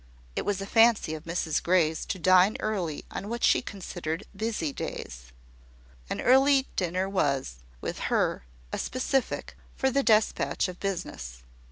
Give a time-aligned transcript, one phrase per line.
[0.35, 4.73] It was a fancy of Mrs Grey's to dine early on what she considered busy
[4.73, 5.25] days.
[6.09, 8.43] An early dinner was, with her,
[8.73, 11.43] a specific for the despatch of business.